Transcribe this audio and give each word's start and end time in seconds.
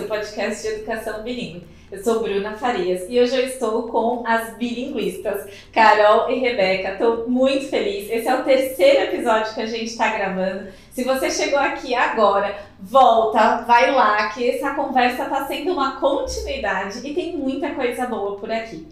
seu 0.00 0.08
podcast 0.08 0.62
de 0.62 0.74
educação 0.74 1.22
bilíngue. 1.22 1.62
Eu 1.92 2.02
sou 2.02 2.22
Bruna 2.22 2.56
Farias 2.56 3.04
e 3.08 3.20
hoje 3.20 3.36
eu 3.36 3.44
estou 3.44 3.82
com 3.88 4.22
as 4.26 4.56
bilinguistas 4.56 5.46
Carol 5.72 6.30
e 6.30 6.38
Rebeca. 6.38 6.92
Estou 6.92 7.28
muito 7.28 7.68
feliz. 7.68 8.08
Esse 8.08 8.28
é 8.28 8.34
o 8.34 8.44
terceiro 8.44 9.02
episódio 9.02 9.52
que 9.52 9.60
a 9.60 9.66
gente 9.66 9.86
está 9.86 10.08
gravando. 10.08 10.68
Se 10.90 11.04
você 11.04 11.30
chegou 11.30 11.58
aqui 11.58 11.94
agora, 11.94 12.56
volta, 12.78 13.62
vai 13.62 13.90
lá, 13.90 14.28
que 14.30 14.48
essa 14.48 14.70
conversa 14.74 15.24
está 15.24 15.44
sendo 15.46 15.72
uma 15.72 16.00
continuidade 16.00 17.06
e 17.06 17.12
tem 17.12 17.36
muita 17.36 17.70
coisa 17.70 18.06
boa 18.06 18.38
por 18.38 18.50
aqui. 18.50 18.86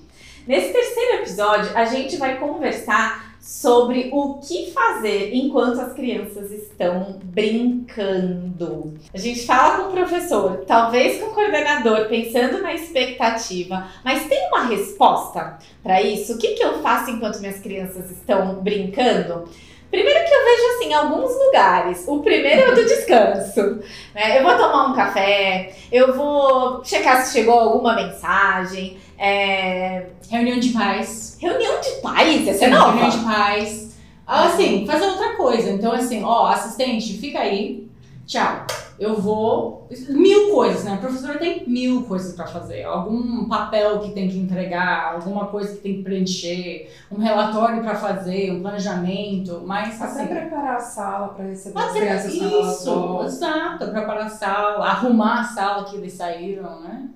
Nesse 0.46 0.72
terceiro 0.72 1.22
episódio, 1.22 1.70
a 1.74 1.84
gente 1.84 2.16
vai 2.16 2.36
conversar 2.36 3.27
sobre 3.40 4.10
o 4.12 4.34
que 4.34 4.70
fazer 4.72 5.34
enquanto 5.34 5.80
as 5.80 5.92
crianças 5.92 6.50
estão 6.50 7.18
brincando. 7.24 8.94
A 9.12 9.18
gente 9.18 9.46
fala 9.46 9.84
com 9.84 9.90
o 9.90 9.92
professor, 9.92 10.64
talvez 10.66 11.20
com 11.20 11.30
o 11.30 11.34
coordenador, 11.34 12.08
pensando 12.08 12.62
na 12.62 12.74
expectativa, 12.74 13.88
mas 14.04 14.26
tem 14.26 14.48
uma 14.48 14.66
resposta 14.66 15.58
para 15.82 16.02
isso? 16.02 16.34
O 16.34 16.38
que, 16.38 16.54
que 16.54 16.62
eu 16.62 16.82
faço 16.82 17.10
enquanto 17.10 17.40
minhas 17.40 17.58
crianças 17.58 18.10
estão 18.10 18.56
brincando? 18.56 19.48
Primeiro 19.90 20.24
que 20.26 20.34
eu 20.34 20.44
vejo 20.44 20.76
assim, 20.76 20.92
alguns 20.92 21.34
lugares. 21.46 22.04
O 22.06 22.20
primeiro 22.20 22.60
é 22.60 22.68
o 22.68 22.74
do 22.74 22.84
descanso. 22.84 23.80
Né? 24.14 24.38
Eu 24.38 24.42
vou 24.42 24.56
tomar 24.56 24.88
um 24.88 24.94
café, 24.94 25.72
eu 25.90 26.14
vou 26.14 26.84
checar 26.84 27.24
se 27.24 27.32
chegou 27.32 27.58
alguma 27.58 27.94
mensagem. 27.94 28.98
É... 29.18 30.06
Reunião 30.28 30.58
de 30.58 30.70
pais. 30.70 31.36
Reunião 31.40 31.80
de 31.80 31.90
pais? 32.02 32.46
Essa 32.46 32.64
é 32.66 32.68
nova? 32.68 32.92
Reunião 32.92 33.10
de 33.10 33.24
pais. 33.24 33.98
Ah, 34.26 34.46
assim, 34.46 34.86
fazer 34.86 35.06
outra 35.06 35.36
coisa. 35.36 35.70
Então, 35.70 35.92
assim, 35.92 36.22
ó, 36.22 36.46
assistente, 36.48 37.16
fica 37.18 37.40
aí. 37.40 37.88
Tchau. 38.26 38.66
Eu 38.98 39.18
vou. 39.18 39.88
Mil 40.10 40.50
coisas, 40.52 40.84
né? 40.84 40.94
A 40.94 40.96
professora 40.96 41.38
tem 41.38 41.66
mil 41.68 42.02
coisas 42.02 42.34
para 42.34 42.46
fazer. 42.46 42.82
Algum 42.82 43.44
papel 43.48 44.00
que 44.00 44.10
tem 44.10 44.28
que 44.28 44.36
entregar, 44.36 45.14
alguma 45.14 45.46
coisa 45.46 45.76
que 45.76 45.80
tem 45.80 45.96
que 45.98 46.02
preencher, 46.02 46.92
um 47.10 47.18
relatório 47.18 47.80
para 47.80 47.94
fazer, 47.94 48.52
um 48.52 48.60
planejamento. 48.60 49.62
Mas. 49.64 50.02
Até 50.02 50.22
assim, 50.22 50.26
preparar 50.26 50.76
a 50.76 50.80
sala 50.80 51.28
para 51.28 51.44
receber 51.46 51.78
as 51.78 51.92
crianças 51.92 52.34
isso, 52.34 53.22
exato, 53.24 53.88
preparar 53.88 54.26
a 54.26 54.28
sala, 54.28 54.84
arrumar 54.84 55.40
a 55.40 55.44
sala 55.44 55.84
que 55.84 55.96
eles 55.96 56.12
saíram, 56.12 56.80
né? 56.80 57.08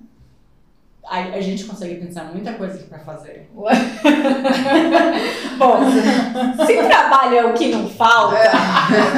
A, 1.05 1.19
a 1.19 1.41
gente 1.41 1.65
consegue 1.65 1.95
pensar 1.95 2.23
muita 2.25 2.53
coisa 2.53 2.75
aqui 2.75 2.85
pra 2.85 2.99
fazer. 2.99 3.49
Bom, 5.57 5.79
se 6.65 6.83
trabalho 6.87 7.37
é 7.37 7.45
o 7.45 7.53
que 7.53 7.67
não 7.67 7.89
falta, 7.89 8.51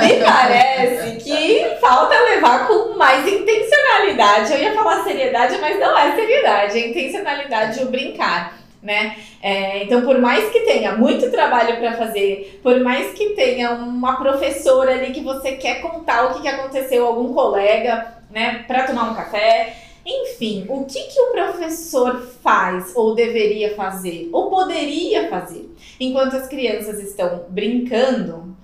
me 0.01 0.15
parece 0.23 1.17
que 1.17 1.77
falta 1.79 2.15
levar 2.19 2.67
com 2.67 2.97
mais 2.97 3.27
intencionalidade. 3.27 4.53
Eu 4.53 4.59
ia 4.59 4.73
falar 4.73 5.03
seriedade, 5.03 5.57
mas 5.61 5.79
não 5.79 5.97
é 5.97 6.15
seriedade, 6.15 6.79
é 6.79 6.89
intencionalidade 6.89 7.83
o 7.83 7.91
brincar. 7.91 8.57
Né? 8.81 9.15
É, 9.41 9.83
então, 9.83 10.01
por 10.01 10.19
mais 10.19 10.51
que 10.51 10.59
tenha 10.61 10.91
muito 10.95 11.31
trabalho 11.31 11.77
para 11.77 11.93
fazer, 11.93 12.59
por 12.61 12.79
mais 12.81 13.13
que 13.13 13.29
tenha 13.31 13.71
uma 13.71 14.17
professora 14.17 14.91
ali 14.91 15.11
que 15.11 15.21
você 15.21 15.53
quer 15.53 15.81
contar 15.81 16.25
o 16.25 16.33
que, 16.35 16.41
que 16.41 16.47
aconteceu, 16.47 17.05
algum 17.05 17.33
colega, 17.33 18.15
né, 18.29 18.63
para 18.67 18.83
tomar 18.83 19.09
um 19.09 19.15
café, 19.15 19.73
enfim, 20.05 20.65
o 20.69 20.85
que, 20.85 21.01
que 21.07 21.19
o 21.19 21.31
professor 21.31 22.21
faz 22.43 22.95
ou 22.95 23.15
deveria 23.15 23.75
fazer 23.75 24.29
ou 24.31 24.49
poderia 24.49 25.29
fazer 25.29 25.73
enquanto 25.99 26.35
as 26.35 26.47
crianças 26.47 26.99
estão 26.99 27.45
brincando 27.49 28.55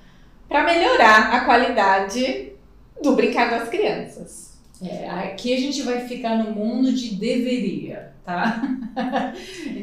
para 0.48 0.64
melhorar 0.64 1.34
a 1.34 1.46
qualidade 1.46 2.52
do 3.02 3.16
brincar 3.16 3.50
das 3.50 3.70
crianças? 3.70 4.52
É, 4.84 5.10
aqui 5.10 5.54
a 5.54 5.60
gente 5.60 5.82
vai 5.84 6.08
ficar 6.08 6.38
no 6.38 6.52
mundo 6.52 6.92
de 6.92 7.16
deveria, 7.16 8.14
tá? 8.24 8.62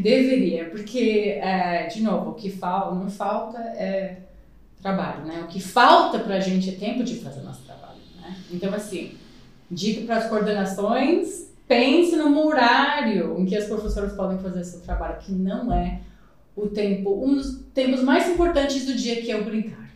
deveria, 0.02 0.66
porque, 0.66 1.38
é, 1.41 1.86
de 1.86 2.02
novo, 2.02 2.30
o 2.30 2.34
que 2.34 2.50
falta, 2.50 2.94
não 2.94 3.08
falta 3.08 3.58
é 3.58 4.16
trabalho, 4.82 5.24
né? 5.24 5.41
O 5.44 5.47
que 5.47 5.60
falta 5.60 6.18
pra 6.18 6.41
gente 6.41 6.70
é 6.70 6.72
tempo 6.72 7.04
de 7.04 7.16
fazer 7.16 7.42
nosso 7.42 7.62
trabalho, 7.62 8.00
né? 8.20 8.36
Então, 8.50 8.74
assim, 8.74 9.16
dica 9.70 10.06
para 10.06 10.16
as 10.18 10.28
coordenações, 10.28 11.52
pense 11.66 12.16
no 12.16 12.46
horário 12.46 13.38
em 13.38 13.44
que 13.44 13.56
as 13.56 13.66
professoras 13.66 14.12
podem 14.14 14.38
fazer 14.38 14.64
seu 14.64 14.80
trabalho, 14.80 15.18
que 15.18 15.32
não 15.32 15.72
é 15.72 16.00
o 16.56 16.66
tempo, 16.66 17.24
um 17.24 17.34
dos 17.34 17.60
tempos 17.72 18.02
mais 18.02 18.28
importantes 18.28 18.84
do 18.86 18.94
dia, 18.94 19.22
que 19.22 19.30
é 19.30 19.40
o 19.40 19.44
brincar. 19.44 19.90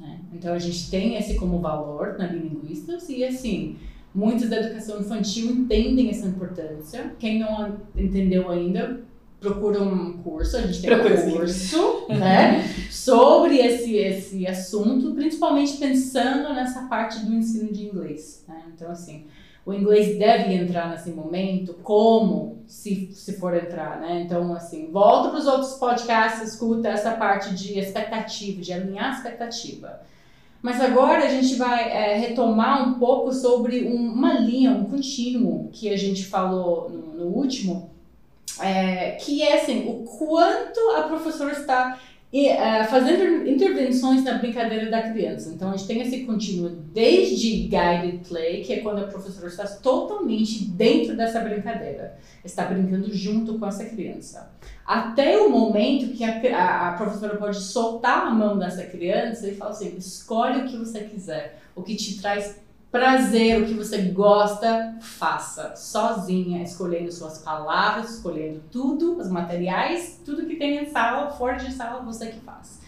Né? 0.00 0.20
Então, 0.32 0.54
a 0.54 0.58
gente 0.58 0.90
tem 0.90 1.16
esse 1.16 1.34
como 1.34 1.58
valor 1.60 2.16
na 2.18 2.28
Bilinguistas 2.28 3.08
e, 3.08 3.24
assim, 3.24 3.76
muitos 4.14 4.48
da 4.48 4.60
educação 4.60 5.00
infantil 5.00 5.50
entendem 5.50 6.08
essa 6.08 6.26
importância. 6.26 7.12
Quem 7.18 7.40
não 7.40 7.76
entendeu 7.96 8.50
ainda, 8.50 9.00
procura 9.40 9.80
um 9.82 10.14
curso, 10.18 10.56
a 10.56 10.62
gente 10.62 10.80
tem 10.80 10.90
Procura 10.90 11.14
um 11.14 11.16
sim. 11.24 11.30
curso, 11.32 12.06
né, 12.10 12.64
sobre 12.90 13.58
esse, 13.58 13.94
esse 13.96 14.46
assunto, 14.46 15.12
principalmente 15.14 15.76
pensando 15.76 16.52
nessa 16.54 16.82
parte 16.88 17.20
do 17.24 17.32
ensino 17.34 17.72
de 17.72 17.86
inglês, 17.86 18.44
né? 18.48 18.62
Então, 18.74 18.90
assim, 18.90 19.26
o 19.64 19.72
inglês 19.72 20.18
deve 20.18 20.52
entrar 20.54 20.90
nesse 20.90 21.10
momento, 21.10 21.74
como 21.82 22.58
se, 22.66 23.10
se 23.12 23.34
for 23.34 23.54
entrar, 23.54 24.00
né? 24.00 24.22
Então, 24.24 24.52
assim, 24.54 24.90
volta 24.90 25.28
para 25.30 25.38
os 25.38 25.46
outros 25.46 25.74
podcasts, 25.74 26.54
escuta 26.54 26.88
essa 26.88 27.12
parte 27.12 27.54
de 27.54 27.78
expectativa, 27.78 28.60
de 28.60 28.72
alinhar 28.72 29.10
a 29.10 29.16
expectativa. 29.16 30.00
Mas 30.60 30.80
agora 30.80 31.24
a 31.24 31.28
gente 31.28 31.54
vai 31.54 31.88
é, 31.88 32.16
retomar 32.16 32.88
um 32.88 32.94
pouco 32.98 33.32
sobre 33.32 33.84
um- 33.84 34.12
uma 34.12 34.34
linha, 34.40 34.72
um 34.72 34.84
contínuo 34.86 35.68
que 35.72 35.88
a 35.88 35.96
gente 35.96 36.24
falou 36.26 36.90
no, 36.90 37.14
no 37.14 37.26
último, 37.26 37.90
é, 38.60 39.12
que 39.12 39.42
é 39.42 39.60
assim, 39.60 39.88
o 39.88 40.04
quanto 40.04 40.80
a 40.96 41.02
professora 41.02 41.52
está 41.52 41.98
e, 42.32 42.46
é, 42.46 42.84
fazendo 42.84 43.48
intervenções 43.48 44.22
na 44.22 44.34
brincadeira 44.34 44.90
da 44.90 45.10
criança. 45.10 45.50
Então 45.50 45.70
a 45.70 45.76
gente 45.76 45.86
tem 45.86 46.02
esse 46.02 46.24
contínuo 46.24 46.68
desde 46.68 47.68
guided 47.68 48.28
play, 48.28 48.62
que 48.62 48.74
é 48.74 48.80
quando 48.80 48.98
a 48.98 49.06
professora 49.06 49.46
está 49.46 49.66
totalmente 49.66 50.64
dentro 50.64 51.16
dessa 51.16 51.40
brincadeira, 51.40 52.18
está 52.44 52.66
brincando 52.66 53.12
junto 53.14 53.58
com 53.58 53.66
essa 53.66 53.84
criança, 53.86 54.50
até 54.86 55.38
o 55.38 55.50
momento 55.50 56.14
que 56.14 56.24
a, 56.24 56.56
a, 56.56 56.88
a 56.90 56.92
professora 56.92 57.36
pode 57.36 57.58
soltar 57.60 58.26
a 58.26 58.30
mão 58.30 58.58
dessa 58.58 58.84
criança 58.84 59.48
e 59.48 59.54
falar 59.54 59.70
assim: 59.70 59.96
escolhe 59.96 60.60
o 60.60 60.66
que 60.66 60.76
você 60.76 61.04
quiser, 61.04 61.60
o 61.74 61.82
que 61.82 61.96
te 61.96 62.20
traz 62.20 62.60
prazer, 62.90 63.62
o 63.62 63.66
que 63.66 63.74
você 63.74 64.02
gosta, 64.02 64.96
faça 65.00 65.76
sozinha, 65.76 66.62
escolhendo 66.62 67.12
suas 67.12 67.38
palavras, 67.38 68.16
escolhendo 68.16 68.62
tudo, 68.70 69.18
os 69.18 69.28
materiais, 69.30 70.20
tudo 70.24 70.46
que 70.46 70.56
tem 70.56 70.82
em 70.82 70.90
sala, 70.90 71.30
fora 71.30 71.56
de 71.56 71.72
sala, 71.72 72.02
você 72.02 72.28
que 72.28 72.40
faz. 72.40 72.80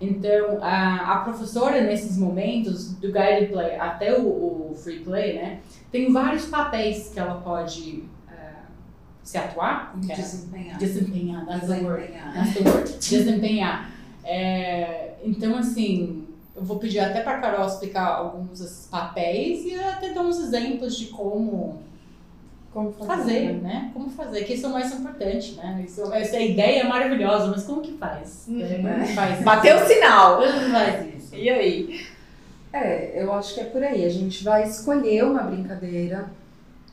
Então, 0.00 0.62
a, 0.62 1.14
a 1.14 1.18
professora, 1.20 1.82
nesses 1.82 2.16
momentos, 2.16 2.94
do 2.94 3.12
guided 3.12 3.48
play 3.52 3.76
até 3.76 4.18
o, 4.18 4.70
o 4.70 4.74
free 4.74 5.00
play, 5.00 5.34
né, 5.34 5.60
tem 5.90 6.12
vários 6.12 6.46
papéis 6.46 7.10
que 7.12 7.20
ela 7.20 7.34
pode 7.34 8.04
eh, 8.30 8.62
se 9.22 9.36
atuar, 9.36 9.90
como 9.90 10.06
que 10.06 10.12
é? 10.12 10.16
Desempenhar. 10.16 10.78
desempenhar, 10.78 11.46
that's 11.46 11.66
the 11.66 11.80
word. 11.80 12.06
Desempenhar. 12.06 12.32
That's 12.32 12.54
the 12.54 12.70
word. 12.70 12.98
Desempenhar. 12.98 13.90
É, 14.24 15.14
então, 15.22 15.58
assim, 15.58 16.26
eu 16.60 16.66
vou 16.66 16.78
pedir 16.78 17.00
até 17.00 17.22
para 17.22 17.38
Carol 17.38 17.66
explicar 17.66 18.06
alguns 18.06 18.60
desses 18.60 18.86
papéis 18.86 19.64
e 19.64 19.74
até 19.74 20.12
dar 20.12 20.20
uns 20.20 20.38
exemplos 20.38 20.94
de 20.94 21.06
como 21.06 21.78
Como 22.70 22.92
fazer? 22.92 23.06
fazer, 23.16 23.52
né? 23.54 23.60
né? 23.62 23.90
Como 23.94 24.10
fazer, 24.10 24.44
que 24.44 24.52
isso 24.52 24.66
é 24.66 24.68
o 24.68 24.72
mais 24.72 24.92
importante, 24.92 25.54
né? 25.54 25.82
Isso, 25.86 26.12
essa 26.12 26.38
ideia 26.38 26.82
é 26.82 26.84
maravilhosa, 26.84 27.46
mas 27.46 27.64
como 27.64 27.80
que 27.80 27.92
faz? 27.92 28.44
Uhum. 28.46 28.60
É, 28.60 28.74
Como 28.76 29.06
que 29.06 29.14
faz? 29.14 29.42
Bateu 29.42 29.76
o 29.76 29.86
sinal. 29.86 30.36
Como 30.36 30.70
faz 30.70 31.14
isso? 31.16 31.34
E 31.34 31.48
aí? 31.48 32.06
É, 32.72 33.22
eu 33.22 33.32
acho 33.32 33.54
que 33.54 33.60
é 33.60 33.64
por 33.64 33.82
aí. 33.82 34.04
A 34.04 34.08
gente 34.10 34.44
vai 34.44 34.62
escolher 34.68 35.24
uma 35.24 35.42
brincadeira, 35.42 36.26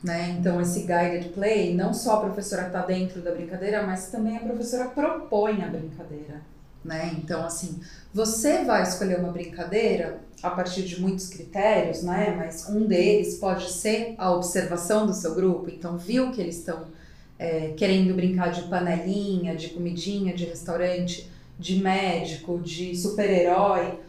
né? 0.02 0.34
Então, 0.40 0.60
esse 0.62 0.80
guided 0.80 1.28
play, 1.34 1.74
não 1.74 1.92
só 1.92 2.14
a 2.14 2.20
professora 2.20 2.68
está 2.68 2.80
dentro 2.82 3.20
da 3.20 3.32
brincadeira, 3.32 3.82
mas 3.82 4.10
também 4.10 4.36
a 4.38 4.40
professora 4.40 4.86
propõe 4.86 5.62
a 5.62 5.68
brincadeira, 5.68 6.40
né? 6.84 7.14
Então, 7.18 7.44
assim, 7.44 7.80
você 8.12 8.64
vai 8.64 8.82
escolher 8.82 9.18
uma 9.18 9.32
brincadeira 9.32 10.20
a 10.42 10.50
partir 10.50 10.82
de 10.82 11.00
muitos 11.00 11.28
critérios, 11.28 12.02
né? 12.02 12.34
Mas 12.36 12.68
um 12.68 12.86
deles 12.86 13.36
pode 13.36 13.70
ser 13.70 14.14
a 14.18 14.32
observação 14.32 15.06
do 15.06 15.12
seu 15.12 15.34
grupo. 15.34 15.68
Então, 15.68 15.98
viu 15.98 16.30
que 16.30 16.40
eles 16.40 16.58
estão 16.58 16.86
é, 17.38 17.72
querendo 17.76 18.14
brincar 18.14 18.50
de 18.50 18.62
panelinha, 18.62 19.54
de 19.54 19.70
comidinha, 19.70 20.34
de 20.34 20.44
restaurante, 20.44 21.30
de 21.58 21.82
médico, 21.82 22.58
de 22.58 22.96
super-herói. 22.96 24.00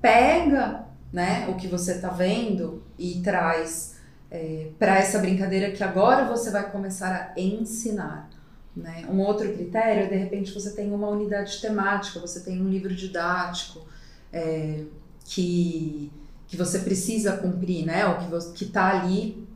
Pega 0.00 0.86
né, 1.12 1.46
o 1.48 1.54
que 1.54 1.68
você 1.68 1.92
está 1.92 2.08
vendo 2.08 2.82
e 2.98 3.20
traz 3.20 3.94
é, 4.30 4.68
para 4.78 4.98
essa 4.98 5.18
brincadeira 5.18 5.70
que 5.70 5.84
agora 5.84 6.24
você 6.24 6.50
vai 6.50 6.70
começar 6.70 7.32
a 7.36 7.40
ensinar. 7.40 8.28
Né? 8.76 9.04
Um 9.08 9.20
outro 9.20 9.52
critério 9.52 10.04
é, 10.04 10.06
de 10.06 10.16
repente, 10.16 10.52
você 10.52 10.72
tem 10.72 10.92
uma 10.92 11.08
unidade 11.08 11.60
temática, 11.60 12.18
você 12.18 12.40
tem 12.40 12.60
um 12.60 12.68
livro 12.68 12.92
didático 12.94 13.80
é, 14.32 14.80
que, 15.24 16.10
que 16.48 16.56
você 16.56 16.80
precisa 16.80 17.36
cumprir, 17.36 17.86
né? 17.86 18.04
Ou 18.08 18.16
que, 18.16 18.26
você, 18.28 18.52
que 18.52 18.64
tá 18.66 19.00
ali 19.00 19.46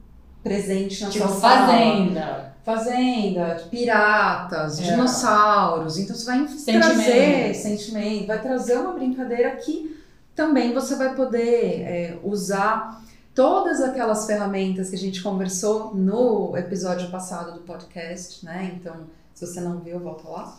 presente 0.42 1.02
na 1.02 1.10
Tipo, 1.10 1.26
sua 1.28 1.36
sala. 1.40 1.66
fazenda. 1.66 2.48
Fazenda, 2.64 3.66
piratas, 3.70 4.78
É. 4.78 4.82
dinossauros. 4.82 5.98
Então 5.98 6.14
você 6.14 6.24
vai 6.26 6.46
Sentimento. 6.48 6.80
trazer 6.84 7.54
sentimento, 7.54 8.26
vai 8.26 8.40
trazer 8.40 8.76
uma 8.78 8.92
brincadeira 8.92 9.56
que 9.56 9.98
também 10.34 10.72
você 10.72 10.94
vai 10.94 11.14
poder 11.16 11.80
é, 11.80 12.18
usar 12.22 13.02
todas 13.38 13.80
aquelas 13.80 14.26
ferramentas 14.26 14.90
que 14.90 14.96
a 14.96 14.98
gente 14.98 15.22
conversou 15.22 15.94
no 15.94 16.56
episódio 16.56 17.08
passado 17.08 17.52
do 17.52 17.60
podcast, 17.60 18.44
né? 18.44 18.72
Então, 18.74 19.06
se 19.32 19.46
você 19.46 19.60
não 19.60 19.78
viu, 19.78 20.00
volta 20.00 20.28
lá. 20.28 20.58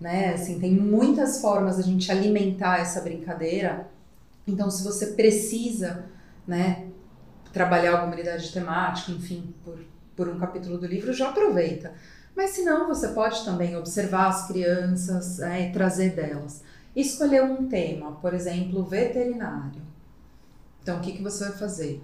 Né? 0.00 0.34
Assim, 0.34 0.58
tem 0.58 0.72
muitas 0.72 1.40
formas 1.40 1.76
da 1.76 1.84
gente 1.84 2.10
alimentar 2.10 2.80
essa 2.80 3.00
brincadeira. 3.00 3.86
Então, 4.44 4.68
se 4.72 4.82
você 4.82 5.12
precisa, 5.12 6.06
né, 6.44 6.88
trabalhar 7.52 7.92
alguma 7.92 8.14
unidade 8.14 8.52
temática, 8.52 9.12
enfim, 9.12 9.54
por, 9.64 9.78
por 10.16 10.28
um 10.28 10.36
capítulo 10.36 10.78
do 10.78 10.86
livro, 10.86 11.12
já 11.12 11.28
aproveita. 11.28 11.92
Mas 12.34 12.50
se 12.50 12.64
não, 12.64 12.88
você 12.88 13.06
pode 13.06 13.44
também 13.44 13.76
observar 13.76 14.30
as 14.30 14.48
crianças 14.48 15.38
né, 15.38 15.68
e 15.68 15.72
trazer 15.72 16.16
delas. 16.16 16.64
Escolher 16.96 17.44
um 17.44 17.68
tema, 17.68 18.16
por 18.16 18.34
exemplo, 18.34 18.82
veterinário. 18.82 19.80
Então, 20.82 20.98
o 20.98 21.00
que, 21.00 21.12
que 21.12 21.22
você 21.22 21.44
vai 21.44 21.56
fazer? 21.56 22.02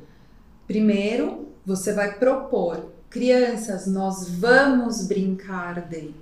Primeiro, 0.72 1.48
você 1.66 1.92
vai 1.92 2.14
propor, 2.14 2.92
crianças, 3.10 3.86
nós 3.86 4.26
vamos 4.26 5.06
brincar 5.06 5.86
de 5.86 6.14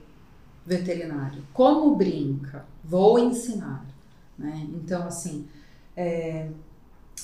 veterinário. 0.67 1.45
Como 1.55 1.95
brinca? 1.95 2.65
Vou 2.83 3.17
ensinar. 3.17 3.87
Né? 4.37 4.67
Então, 4.75 5.07
assim, 5.07 5.47
é, 5.97 6.49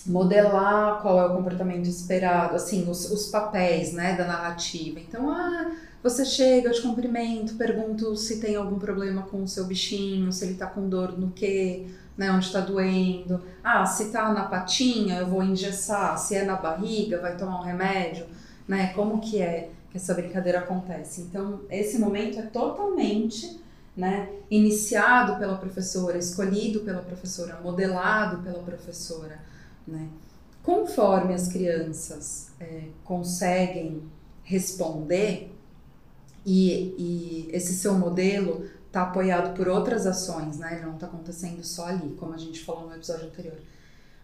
modelar 0.07 1.03
qual 1.03 1.21
é 1.21 1.27
o 1.27 1.37
comportamento 1.37 1.87
esperado, 1.87 2.55
assim, 2.55 2.89
os, 2.89 3.11
os 3.11 3.27
papéis 3.27 3.93
né, 3.93 4.17
da 4.17 4.25
narrativa. 4.25 5.01
Então, 5.01 5.29
ah, 5.29 5.73
você 6.05 6.25
chega, 6.25 6.69
eu 6.69 6.75
te 6.75 6.83
cumprimento, 6.83 7.57
pergunto 7.57 8.15
se 8.15 8.39
tem 8.39 8.55
algum 8.55 8.79
problema 8.79 9.23
com 9.23 9.43
o 9.43 9.49
seu 9.49 9.65
bichinho, 9.65 10.31
se 10.31 10.45
ele 10.45 10.55
tá 10.55 10.69
com 10.69 10.89
dor 10.89 11.19
no 11.19 11.33
quê, 11.33 11.87
né, 12.17 12.31
onde 12.31 12.51
tá 12.51 12.61
doendo. 12.61 13.43
Ah, 13.63 13.85
se 13.85 14.11
tá 14.11 14.33
na 14.33 14.45
patinha, 14.45 15.19
eu 15.19 15.27
vou 15.27 15.43
engessar, 15.43 16.19
se 16.19 16.35
é 16.35 16.45
na 16.45 16.57
barriga, 16.57 17.21
vai 17.21 17.37
tomar 17.37 17.61
um 17.61 17.63
remédio, 17.63 18.27
né? 18.67 18.93
Como 18.95 19.21
que 19.21 19.41
é 19.41 19.71
que 19.91 19.97
essa 19.97 20.15
brincadeira 20.15 20.61
acontece? 20.61 21.21
Então, 21.23 21.61
esse 21.71 21.99
momento 21.99 22.39
é 22.39 22.43
totalmente 22.43 23.61
né, 23.97 24.29
iniciado 24.51 25.39
pela 25.39 25.57
professora, 25.57 26.19
escolhido 26.19 26.81
pela 26.81 27.01
professora, 27.01 27.61
modelado 27.63 28.43
pela 28.43 28.63
professora, 28.63 29.39
né? 29.87 30.09
Conforme 30.63 31.33
as 31.33 31.49
crianças 31.49 32.51
é, 32.59 32.89
conseguem 33.05 34.03
responder 34.43 35.53
e, 36.45 36.95
e 36.99 37.49
esse 37.53 37.75
seu 37.75 37.95
modelo 37.95 38.65
está 38.97 39.03
apoiado 39.03 39.55
por 39.55 39.69
outras 39.69 40.07
ações, 40.07 40.59
né? 40.59 40.77
Ele 40.77 40.87
não 40.87 40.95
está 40.95 41.07
acontecendo 41.07 41.63
só 41.63 41.87
ali, 41.89 42.17
como 42.19 42.33
a 42.33 42.39
gente 42.39 42.65
falou 42.65 42.87
no 42.89 42.95
episódio 42.95 43.27
anterior. 43.27 43.57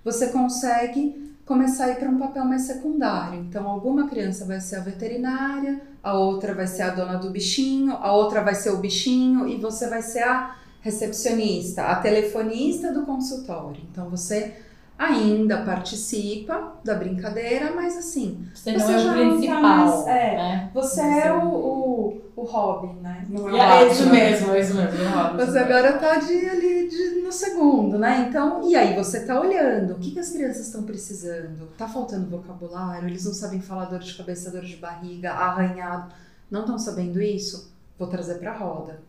Você 0.03 0.29
consegue 0.29 1.31
começar 1.45 1.85
a 1.87 1.91
ir 1.91 1.97
para 1.97 2.09
um 2.09 2.19
papel 2.19 2.45
mais 2.47 2.63
secundário. 2.63 3.39
Então, 3.41 3.69
alguma 3.69 4.09
criança 4.09 4.47
vai 4.47 4.61
ser 4.61 4.77
a 4.77 4.81
veterinária, 4.81 5.83
a 6.03 6.15
outra 6.15 6.55
vai 6.55 6.67
ser 6.67 6.83
a 6.83 6.91
dona 6.91 7.17
do 7.19 7.29
bichinho, 7.31 7.93
a 7.93 8.13
outra 8.13 8.41
vai 8.43 8.55
ser 8.55 8.71
o 8.71 8.79
bichinho 8.79 9.47
e 9.47 9.59
você 9.59 9.89
vai 9.89 10.01
ser 10.01 10.23
a 10.23 10.57
recepcionista, 10.81 11.83
a 11.85 11.97
telefonista 11.97 12.93
do 12.93 13.03
consultório. 13.03 13.81
Então, 13.91 14.09
você 14.09 14.55
ainda 14.99 15.63
participa 15.63 16.75
da 16.85 16.95
brincadeira, 16.95 17.73
mas 17.75 17.97
assim, 17.97 18.47
Você 18.55 18.73
não 18.73 18.79
Você 18.81 18.93
é 18.93 18.99
já 18.99 19.13
o 19.13 19.17
não 19.17 19.25
tá 19.25 19.31
principal. 19.37 19.63
mais- 19.63 20.07
é. 20.07 20.37
né? 20.37 20.71
você 20.73 20.95
Você- 21.03 21.19
é 21.27 21.33
o, 21.33 21.49
o, 21.49 21.92
o 22.37 22.43
hobby, 22.45 22.93
né? 23.01 23.27
Não 23.29 23.49
é 23.49 23.53
o 23.53 23.57
É 23.57 23.89
isso 23.93 24.09
mesmo, 24.11 24.53
é 24.53 24.61
isso 24.61 24.75
mesmo. 24.75 25.09
Rob, 25.11 25.37
Você 25.45 25.59
agora 25.59 25.99
tá 25.99 26.13
ali 26.13 26.89
de- 26.89 27.21
no 27.23 27.31
segundo, 27.33 27.99
né? 27.99 28.27
Então, 28.29 28.69
e 28.69 28.75
aí 28.77 28.95
você 28.97 29.25
tá 29.25 29.41
olhando, 29.41 29.95
o 29.95 29.99
que, 29.99 30.11
que 30.13 30.19
as 30.21 30.31
crianças 30.31 30.67
estão 30.67 30.83
precisando? 30.83 31.69
Tá 31.79 31.89
faltando 31.89 32.29
vocabulário? 32.29 33.09
Eles 33.09 33.25
não 33.25 33.35
sabem 33.35 33.61
falar 33.61 33.87
dor 33.87 34.01
de 34.01 34.15
cabeça, 34.15 34.51
dor 34.51 34.63
de 34.63 34.77
barriga, 34.77 35.33
arranhado. 35.33 36.13
Não 36.51 36.61
estão 36.61 36.79
sabendo 36.79 37.21
isso? 37.21 37.73
Vou 37.99 38.09
trazer 38.09 38.35
pra 38.37 38.53
roda. 38.57 39.01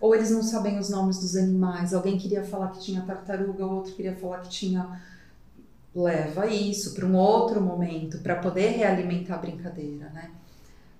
Ou 0.00 0.14
eles 0.14 0.30
não 0.30 0.42
sabem 0.42 0.78
os 0.78 0.90
nomes 0.90 1.18
dos 1.18 1.34
animais. 1.36 1.94
Alguém 1.94 2.18
queria 2.18 2.44
falar 2.44 2.68
que 2.68 2.80
tinha 2.80 3.00
tartaruga, 3.02 3.64
o 3.64 3.76
outro 3.76 3.92
queria 3.94 4.14
falar 4.14 4.38
que 4.38 4.48
tinha. 4.50 5.00
Leva 5.94 6.46
isso 6.48 6.92
para 6.92 7.06
um 7.06 7.14
outro 7.14 7.60
momento, 7.60 8.18
para 8.18 8.34
poder 8.34 8.70
realimentar 8.70 9.38
a 9.38 9.40
brincadeira, 9.40 10.10
né? 10.10 10.30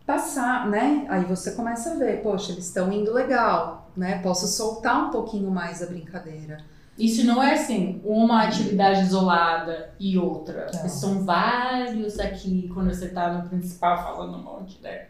Passar, 0.06 0.68
né? 0.68 1.06
Aí 1.08 1.24
você 1.24 1.52
começa 1.52 1.92
a 1.92 1.96
ver, 1.96 2.22
poxa, 2.22 2.52
eles 2.52 2.66
estão 2.66 2.92
indo 2.92 3.12
legal, 3.12 3.90
né? 3.96 4.20
Posso 4.22 4.46
soltar 4.46 5.08
um 5.08 5.10
pouquinho 5.10 5.50
mais 5.50 5.82
a 5.82 5.86
brincadeira. 5.86 6.58
Isso 6.96 7.26
não 7.26 7.43
é 7.43 7.55
assim, 7.55 8.00
uma 8.05 8.44
atividade 8.44 9.00
isolada 9.00 9.91
e 9.99 10.17
outra. 10.17 10.70
Não. 10.73 10.88
São 10.88 11.25
vários 11.25 12.20
aqui, 12.20 12.70
quando 12.73 12.94
você 12.94 13.08
tá 13.08 13.32
no 13.32 13.49
principal 13.49 13.96
falando 14.00 14.37
um 14.38 14.43
monte, 14.43 14.81
né? 14.81 15.06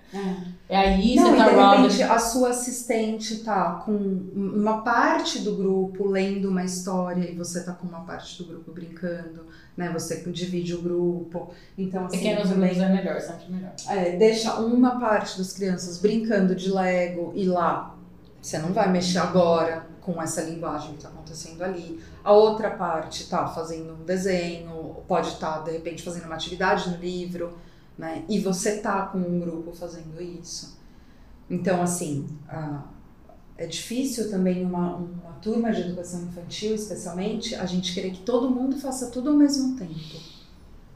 É 0.67 0.79
aí 0.79 1.15
Não, 1.15 1.31
você 1.31 1.37
tá 1.37 1.49
de 1.51 1.55
roda. 1.55 1.77
repente 1.77 2.03
a 2.03 2.19
sua 2.19 2.51
assistente 2.51 3.37
tá 3.45 3.83
com 3.85 3.93
uma 3.93 4.81
parte 4.81 5.41
do 5.41 5.57
grupo 5.57 6.07
lendo 6.09 6.49
uma 6.49 6.65
história 6.65 7.31
e 7.31 7.35
você 7.35 7.63
tá 7.63 7.73
com 7.73 7.87
uma 7.87 8.01
parte 8.01 8.43
do 8.43 8.49
grupo 8.49 8.73
brincando, 8.73 9.45
né? 9.77 9.91
Você 9.93 10.23
divide 10.31 10.75
o 10.75 10.81
grupo. 10.81 11.51
Então, 11.77 12.07
assim, 12.07 12.17
Pequenos 12.17 12.49
também, 12.49 12.75
grupos 12.75 12.83
é 12.83 12.89
melhor, 12.95 13.21
sempre 13.21 13.53
melhor. 13.53 13.73
é, 13.91 14.17
deixa 14.17 14.55
uma 14.55 14.99
parte 14.99 15.37
das 15.37 15.53
crianças 15.53 15.99
brincando 15.99 16.55
de 16.55 16.71
Lego 16.73 17.33
e 17.35 17.45
lá 17.45 17.95
você 18.41 18.59
não 18.59 18.73
vai 18.73 18.91
mexer 18.91 19.19
agora 19.19 19.93
com 20.05 20.21
essa 20.23 20.43
linguagem 20.43 20.91
que 20.91 20.97
está 20.99 21.09
acontecendo 21.09 21.63
ali. 21.63 22.01
A 22.23 22.33
outra 22.33 22.71
parte 22.71 23.27
tá 23.29 23.49
fazendo 23.49 23.95
um 23.95 24.05
desenho, 24.05 24.97
pode 25.09 25.29
estar 25.29 25.65
de 25.65 25.71
repente 25.73 26.03
fazendo 26.03 26.27
uma 26.27 26.35
atividade 26.35 26.91
no 26.91 26.99
livro, 26.99 27.59
né? 27.99 28.23
E 28.29 28.39
você 28.39 28.79
tá 28.79 29.07
com 29.07 29.19
um 29.19 29.41
grupo 29.41 29.73
fazendo 29.73 30.21
isso. 30.23 30.79
Então, 31.49 31.81
assim, 31.83 32.27
é 33.57 33.67
difícil 33.67 34.31
também 34.31 34.65
uma, 34.65 34.97
uma 34.97 35.33
turma 35.41 35.73
de 35.73 35.81
educação 35.83 36.23
infantil, 36.23 36.75
especialmente, 36.75 37.55
a 37.55 37.67
gente 37.67 37.95
querer 37.95 38.11
que 38.11 38.21
todo 38.23 38.51
mundo 38.51 38.77
faça 38.79 39.11
tudo 39.11 39.31
ao 39.31 39.37
mesmo 39.37 39.77
tempo. 39.77 39.95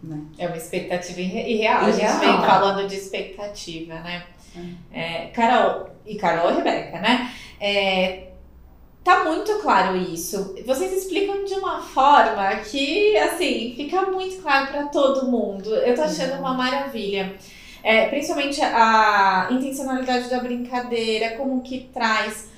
Né? 0.02 0.22
É 0.38 0.46
uma 0.46 0.56
expectativa 0.56 1.20
irre- 1.20 1.54
irreal. 1.54 1.84
A 1.86 1.90
gente 1.90 2.04
Irreal. 2.04 2.20
vem 2.20 2.46
falando 2.46 2.88
de 2.88 2.94
expectativa, 2.94 3.94
né? 4.00 4.26
É, 4.92 5.26
Carol 5.28 5.90
e 6.06 6.16
Carol 6.16 6.50
e 6.50 6.54
Rebeca, 6.56 7.00
né? 7.00 7.32
É, 7.60 8.28
tá 9.08 9.24
muito 9.24 9.54
claro 9.60 9.96
isso. 9.96 10.54
Vocês 10.66 10.92
explicam 10.92 11.42
de 11.42 11.54
uma 11.54 11.80
forma 11.80 12.56
que, 12.56 13.16
assim, 13.16 13.72
fica 13.74 14.02
muito 14.02 14.42
claro 14.42 14.66
para 14.66 14.82
todo 14.88 15.26
mundo. 15.26 15.74
Eu 15.74 15.94
tô 15.94 16.02
achando 16.02 16.38
uma 16.38 16.52
maravilha. 16.52 17.34
É, 17.82 18.06
principalmente 18.08 18.60
a 18.60 19.48
intencionalidade 19.50 20.28
da 20.28 20.40
brincadeira, 20.40 21.36
como 21.38 21.62
que 21.62 21.88
traz. 21.90 22.50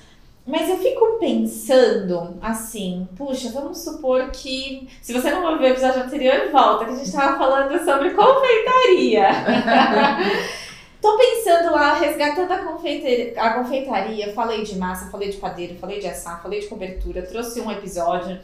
Mas 0.45 0.67
eu 0.67 0.77
fico 0.79 1.19
pensando 1.19 2.37
assim, 2.41 3.07
puxa, 3.15 3.49
vamos 3.51 3.77
supor 3.77 4.29
que. 4.31 4.89
Se 5.01 5.13
você 5.13 5.31
não 5.31 5.53
ouviu 5.53 5.67
o 5.67 5.71
episódio 5.71 6.03
anterior, 6.03 6.49
volta, 6.51 6.83
que 6.83 6.91
a 6.91 6.95
gente 6.95 7.11
tava 7.13 7.37
falando 7.37 7.79
sobre 7.85 8.09
confeitaria. 8.09 9.29
Tô 11.01 11.17
pensando 11.17 11.71
lá, 11.71 11.95
resgatando 11.95 12.51
a, 12.51 12.59
confeite- 12.59 13.33
a 13.37 13.53
confeitaria. 13.55 14.33
Falei 14.33 14.63
de 14.63 14.77
massa, 14.77 15.09
falei 15.09 15.29
de 15.29 15.37
padeiro, 15.37 15.75
falei 15.75 15.99
de 15.99 16.07
assar, 16.07 16.41
falei 16.41 16.59
de 16.59 16.67
cobertura, 16.67 17.23
trouxe 17.23 17.59
um 17.59 17.71
episódio. 17.71 18.39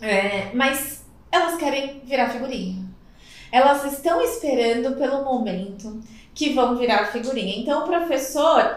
É, 0.00 0.50
mas 0.54 1.04
elas 1.30 1.56
querem 1.56 2.00
virar 2.04 2.30
figurinha. 2.30 2.84
Elas 3.50 3.84
estão 3.92 4.20
esperando 4.22 4.96
pelo 4.96 5.24
momento 5.24 6.00
que 6.34 6.50
vão 6.54 6.76
virar 6.76 7.06
figurinha. 7.12 7.58
Então 7.58 7.82
o 7.82 7.86
professor 7.86 8.76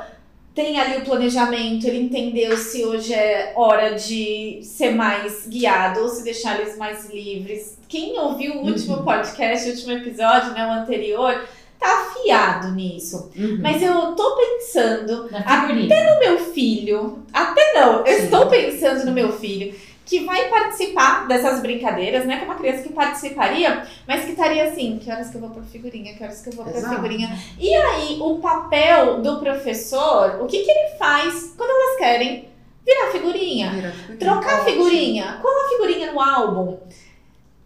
tem 0.53 0.79
ali 0.79 0.97
o 0.97 1.05
planejamento, 1.05 1.85
ele 1.85 1.99
entendeu 2.01 2.55
se 2.57 2.85
hoje 2.85 3.13
é 3.13 3.53
hora 3.55 3.95
de 3.95 4.59
ser 4.63 4.91
mais 4.91 5.45
guiado 5.47 5.99
ou 6.01 6.07
se 6.07 6.23
deixar 6.23 6.59
eles 6.59 6.77
mais 6.77 7.09
livres. 7.09 7.77
Quem 7.89 8.17
ouviu 8.17 8.55
o 8.55 8.65
último 8.65 9.03
podcast, 9.03 9.67
o 9.67 9.71
último 9.73 9.91
episódio, 9.91 10.53
né, 10.53 10.65
o 10.65 10.71
anterior, 10.71 11.45
tá 11.85 12.07
afiado 12.07 12.71
nisso. 12.71 13.31
Mas 13.61 13.81
eu 13.81 14.15
tô 14.15 14.35
pensando 14.35 15.29
figurinha. 15.29 16.13
no 16.13 16.19
meu 16.19 16.39
filho, 16.39 17.23
até 17.31 17.73
não, 17.73 18.05
eu 18.05 18.17
Sim. 18.17 18.23
estou 18.23 18.47
pensando 18.47 19.05
no 19.05 19.11
meu 19.11 19.31
filho, 19.31 19.75
que 20.05 20.23
vai 20.23 20.49
participar 20.49 21.27
dessas 21.27 21.61
brincadeiras, 21.61 22.25
né? 22.25 22.37
Que 22.37 22.43
é 22.43 22.45
uma 22.45 22.55
criança 22.55 22.83
que 22.83 22.93
participaria, 22.93 23.85
mas 24.07 24.23
que 24.25 24.31
estaria 24.31 24.65
assim, 24.65 24.99
que 24.99 25.11
horas 25.11 25.29
que 25.29 25.35
eu 25.35 25.41
vou 25.41 25.49
pra 25.49 25.63
figurinha, 25.63 26.13
que 26.13 26.23
horas 26.23 26.41
que 26.41 26.49
eu 26.49 26.53
vou 26.53 26.65
pra 26.65 26.77
Exato. 26.77 26.95
figurinha. 26.95 27.39
E 27.59 27.73
aí, 27.73 28.17
o 28.19 28.37
papel 28.37 29.21
do 29.21 29.39
professor, 29.39 30.41
o 30.41 30.45
que 30.45 30.59
que 30.63 30.69
ele 30.69 30.95
faz 30.97 31.53
quando 31.57 31.69
elas 31.69 31.97
querem 31.97 32.49
virar 32.85 33.11
figurinha? 33.11 33.71
Vira 33.71 33.91
figurinha. 33.91 34.19
Trocar 34.19 34.63
figurinha, 34.63 35.39
colar 35.41 35.69
figurinha 35.69 36.11
no 36.11 36.21
álbum. 36.21 36.77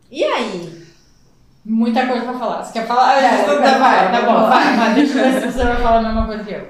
E 0.10 0.24
aí? 0.24 0.79
Muita 1.70 2.08
coisa 2.08 2.24
pra 2.26 2.34
falar. 2.34 2.64
Você 2.64 2.74
quer 2.74 2.88
falar? 2.88 3.22
É, 3.22 3.44
tá, 3.44 3.78
vai, 3.78 4.12
tá 4.12 4.22
bom, 4.24 4.50
vai, 4.50 4.76
vai. 4.76 4.94
Deixa 4.96 5.20
eu 5.20 5.32
ver 5.32 5.40
se 5.40 5.52
você 5.52 5.64
vai 5.64 5.76
falar 5.76 6.00
a 6.00 6.02
mesma 6.02 6.26
coisa 6.26 6.44
que 6.44 6.52
eu. 6.52 6.68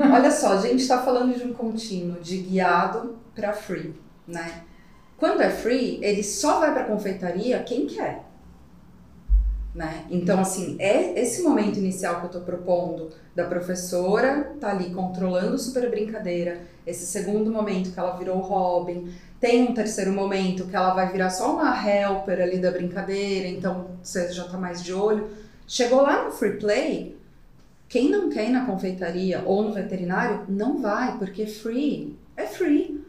Olha 0.10 0.30
só, 0.30 0.54
a 0.54 0.56
gente 0.56 0.80
está 0.80 1.02
falando 1.02 1.36
de 1.36 1.44
um 1.44 1.52
contínuo 1.52 2.18
de 2.18 2.38
guiado 2.38 3.18
para 3.34 3.52
free, 3.52 3.94
né? 4.26 4.62
Quando 5.18 5.42
é 5.42 5.50
free, 5.50 5.98
ele 6.02 6.24
só 6.24 6.60
vai 6.60 6.72
para 6.72 6.84
confeitaria 6.84 7.62
quem 7.62 7.86
quer, 7.86 8.24
né? 9.74 10.04
Então, 10.08 10.40
assim, 10.40 10.76
é 10.78 11.20
esse 11.20 11.42
momento 11.42 11.78
inicial 11.78 12.16
que 12.16 12.22
eu 12.22 12.26
estou 12.26 12.42
propondo 12.42 13.10
da 13.34 13.44
professora 13.44 14.52
tá 14.60 14.70
ali 14.70 14.90
controlando 14.94 15.58
super 15.58 15.90
brincadeira, 15.90 16.60
esse 16.86 17.04
segundo 17.06 17.50
momento 17.50 17.90
que 17.90 17.98
ela 17.98 18.16
virou 18.16 18.38
Robin, 18.38 19.12
tem 19.40 19.64
um 19.64 19.74
terceiro 19.74 20.12
momento 20.12 20.66
que 20.66 20.76
ela 20.76 20.94
vai 20.94 21.10
virar 21.10 21.30
só 21.30 21.54
uma 21.54 21.74
helper 21.74 22.40
ali 22.40 22.58
da 22.58 22.70
brincadeira, 22.70 23.48
então 23.48 23.88
você 24.02 24.32
já 24.32 24.44
tá 24.44 24.56
mais 24.56 24.82
de 24.82 24.92
olho. 24.92 25.28
Chegou 25.66 26.02
lá 26.02 26.24
no 26.24 26.30
free 26.30 26.58
play, 26.58 27.18
quem 27.88 28.08
não 28.10 28.30
quer 28.30 28.48
ir 28.48 28.52
na 28.52 28.66
confeitaria 28.66 29.42
ou 29.44 29.62
no 29.62 29.72
veterinário, 29.72 30.44
não 30.48 30.80
vai, 30.80 31.18
porque 31.18 31.46
free 31.46 32.16
é 32.36 32.44
free, 32.46 33.03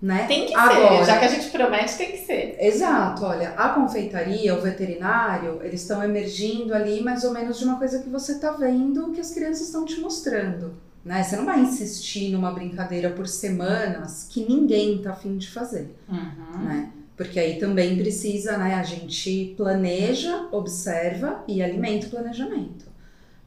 né? 0.00 0.26
Tem 0.26 0.46
que 0.46 0.54
Agora- 0.54 0.98
ser, 0.98 1.04
já 1.06 1.18
que 1.18 1.24
a 1.24 1.28
gente 1.28 1.50
promete, 1.50 1.96
tem 1.96 2.12
que 2.12 2.18
ser. 2.18 2.56
Exato, 2.60 3.24
olha, 3.24 3.50
a 3.50 3.70
confeitaria, 3.70 4.54
o 4.54 4.60
veterinário, 4.60 5.60
eles 5.62 5.82
estão 5.82 6.02
emergindo 6.02 6.72
ali 6.74 7.00
mais 7.02 7.24
ou 7.24 7.32
menos 7.32 7.58
de 7.58 7.64
uma 7.64 7.76
coisa 7.78 8.00
que 8.02 8.08
você 8.08 8.38
tá 8.38 8.52
vendo 8.52 9.10
que 9.12 9.20
as 9.20 9.32
crianças 9.32 9.66
estão 9.66 9.84
te 9.84 10.00
mostrando, 10.00 10.74
né? 11.04 11.22
Você 11.22 11.36
não 11.36 11.44
vai 11.44 11.60
insistir 11.60 12.30
numa 12.30 12.52
brincadeira 12.52 13.10
por 13.10 13.26
semanas 13.26 14.26
que 14.30 14.46
ninguém 14.48 14.98
tá 15.02 15.10
afim 15.12 15.36
de 15.36 15.50
fazer 15.50 15.94
Uhum. 16.08 16.62
né? 16.64 16.90
Porque 17.16 17.40
aí 17.40 17.58
também 17.58 17.96
precisa, 17.98 18.56
né? 18.56 18.74
A 18.76 18.82
gente 18.84 19.52
planeja, 19.56 20.46
observa 20.52 21.42
e 21.48 21.60
alimenta 21.60 22.06
o 22.06 22.10
planejamento, 22.10 22.84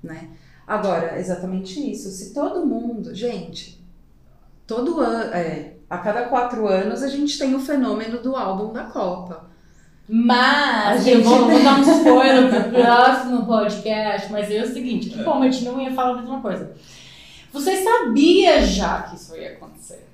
né? 0.03 0.27
Agora, 0.67 1.17
exatamente 1.17 1.79
isso. 1.89 2.09
Se 2.09 2.33
todo 2.33 2.65
mundo, 2.65 3.15
gente, 3.15 3.81
todo 4.67 4.99
ano, 4.99 5.33
é, 5.33 5.70
a 5.91 5.97
cada 5.97 6.21
quatro 6.23 6.69
anos 6.69 7.03
a 7.03 7.09
gente 7.09 7.37
tem 7.37 7.53
o 7.53 7.59
fenômeno 7.59 8.19
do 8.19 8.33
álbum 8.33 8.71
da 8.71 8.85
Copa. 8.85 9.51
Mas, 10.07 11.05
eu 11.05 11.21
vou, 11.21 11.49
vou 11.49 11.61
dar 11.61 11.79
um 11.79 11.81
spoiler 11.81 12.49
pro 12.49 12.71
próximo 12.81 13.45
podcast, 13.45 14.31
mas 14.31 14.49
é 14.49 14.61
o 14.63 14.73
seguinte, 14.73 15.09
que 15.09 15.21
como 15.21 15.43
a 15.43 15.49
gente 15.49 15.65
não 15.65 15.81
ia 15.81 15.91
falar 15.91 16.11
a 16.11 16.21
mesma 16.21 16.39
coisa. 16.39 16.71
Você 17.51 17.83
sabia 17.83 18.61
já 18.61 19.01
que 19.01 19.17
isso 19.17 19.35
ia 19.35 19.51
acontecer. 19.51 20.07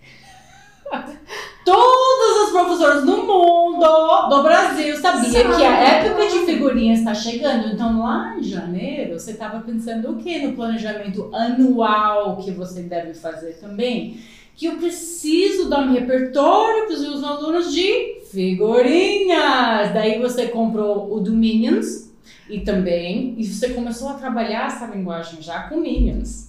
Todas 1.63 2.46
as 2.46 2.50
professoras 2.50 3.05
do 3.05 3.17
mundo, 3.17 4.29
do 4.29 4.41
Brasil, 4.41 4.98
sabia 4.98 5.43
Sabe. 5.43 5.57
que 5.57 5.63
a 5.63 5.79
época 5.79 6.25
de 6.27 6.39
figurinhas 6.39 7.00
está 7.00 7.13
chegando. 7.13 7.67
Então, 7.67 8.00
lá 8.00 8.36
em 8.36 8.41
janeiro, 8.41 9.19
você 9.19 9.31
estava 9.31 9.60
pensando 9.60 10.12
o 10.12 10.15
que 10.15 10.39
no 10.39 10.53
planejamento 10.53 11.29
anual 11.36 12.38
que 12.38 12.50
você 12.50 12.81
deve 12.81 13.13
fazer 13.13 13.60
também? 13.60 14.19
Que 14.58 14.66
eu 14.66 14.76
preciso 14.76 15.70
dar 15.70 15.88
um 15.88 15.94
repertório 15.94 16.88
para 16.88 16.96
os 16.96 17.02
meus 17.02 17.24
alunos 17.24 17.72
de 17.72 18.22
figurinhas. 18.30 19.94
Daí 19.94 20.20
você 20.20 20.48
comprou 20.48 21.14
o 21.14 21.22
do 21.22 21.32
Minions 21.32 22.12
e 22.50 22.60
também, 22.62 23.36
e 23.38 23.46
você 23.46 23.70
começou 23.70 24.10
a 24.10 24.16
trabalhar 24.16 24.68
essa 24.68 24.88
linguagem 24.88 25.42
já 25.42 25.70
com 25.70 25.78
Minions. 25.78 26.48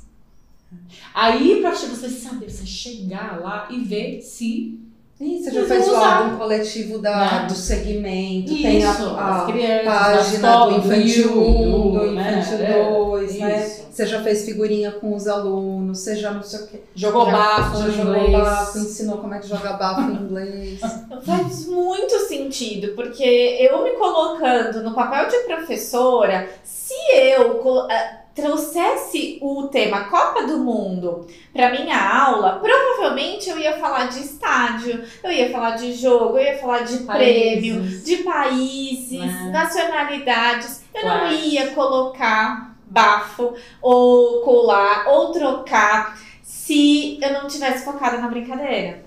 Aí, 1.15 1.61
para 1.61 1.73
você 1.73 2.09
saber, 2.09 2.51
você 2.51 2.67
chegar 2.67 3.41
lá 3.41 3.69
e 3.71 3.81
ver 3.81 4.23
se 4.23 4.79
Ih, 5.21 5.43
você 5.43 5.51
já 5.51 5.65
fez 5.65 5.89
o 5.89 5.97
álbum 5.97 6.37
coletivo 6.39 6.99
da, 7.01 7.41
Né? 7.43 7.47
do 7.49 7.55
segmento, 7.55 8.53
tem 8.53 8.79
isso, 8.79 8.87
a, 9.17 9.31
as 9.31 9.43
a 9.43 9.47
crianças, 9.53 9.85
página 9.85 10.23
escola, 10.49 10.71
do 10.73 10.87
Infantil 10.87 11.43
1, 11.43 11.93
do 11.93 12.13
né? 12.13 12.39
Infantil 12.39 12.65
É, 12.65 12.89
2, 12.89 13.39
né? 13.41 13.67
isso. 13.67 13.89
Você 13.91 14.07
já 14.07 14.23
fez 14.23 14.45
figurinha 14.45 14.93
com 14.93 15.13
os 15.17 15.27
alunos, 15.27 15.99
você 15.99 16.15
já 16.15 16.31
não 16.31 16.43
sei 16.45 16.61
o 16.61 16.67
quê. 16.69 16.81
Jogou 16.95 17.27
já, 17.27 17.33
bafo 17.33 17.79
já 17.79 17.89
jogou 17.91 18.15
inglês. 18.17 18.33
bafo, 18.45 18.79
ensinou 18.79 19.19
como 19.19 19.35
é 19.35 19.41
que 19.41 19.49
joga 19.49 19.73
bafo 19.73 20.03
em 20.03 20.15
inglês. 20.15 20.81
Faz 21.27 21.67
muito 21.67 22.17
sentido, 22.21 22.95
porque 22.95 23.25
eu 23.61 23.83
me 23.83 23.91
colocando 23.97 24.85
no 24.85 24.95
papel 24.95 25.27
de 25.29 25.39
professora, 25.39 26.49
se 26.63 26.95
eu 27.13 27.57
colo- 27.57 27.91
eh, 27.91 28.21
trouxesse 28.41 29.39
o 29.43 29.67
tema 29.69 30.05
Copa 30.05 30.47
do 30.47 30.59
Mundo 30.59 31.27
para 31.53 31.71
minha 31.73 31.99
aula, 31.99 32.61
provavelmente 32.61 33.51
eu 33.51 33.59
ia 33.59 33.79
falar 33.79 34.07
de 34.07 34.21
estádio, 34.21 35.03
eu 35.25 35.31
ia 35.33 35.51
falar 35.51 35.73
de 35.73 35.93
jogo, 35.93 36.39
eu 36.39 36.45
ia 36.45 36.59
falar 36.59 36.81
de 36.81 36.99
prêmio, 36.99 37.81
Países. 37.81 38.05
de 38.05 38.17
países, 38.19 39.19
Né? 39.21 39.51
nacionalidades. 39.53 40.83
Eu 40.95 41.05
não 41.07 41.33
ia 41.33 41.71
colocar 41.73 42.75
bafo 42.87 43.55
ou 43.83 44.41
colar 44.43 45.09
ou 45.09 45.33
trocar 45.33 46.19
se 46.43 47.19
eu 47.21 47.33
não 47.33 47.47
tivesse 47.49 47.85
focada 47.85 48.19
na 48.19 48.29
brincadeira. 48.29 49.03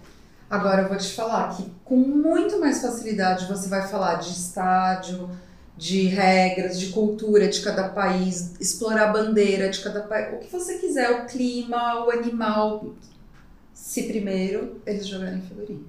Agora 0.50 0.82
eu 0.82 0.90
vou 0.90 0.98
te 0.98 1.14
falar 1.14 1.56
que 1.56 1.66
com 1.86 1.96
muito 1.96 2.60
mais 2.60 2.82
facilidade 2.82 3.48
você 3.48 3.70
vai 3.70 3.88
falar 3.88 4.16
de 4.16 4.30
estádio, 4.30 5.30
de 5.82 6.06
regras, 6.06 6.80
de 6.80 6.90
cultura 6.90 7.48
de 7.48 7.60
cada 7.62 7.90
país, 7.90 8.54
explorar 8.60 9.10
a 9.10 9.12
bandeira 9.12 9.68
de 9.68 9.80
cada 9.80 10.02
país, 10.02 10.36
o 10.36 10.38
que 10.38 10.52
você 10.52 10.78
quiser, 10.78 11.10
o 11.10 11.26
clima, 11.26 12.06
o 12.06 12.12
animal. 12.12 12.94
Se 13.74 14.04
primeiro 14.04 14.80
eles 14.86 15.08
jogarem 15.08 15.42
figurinha. 15.42 15.82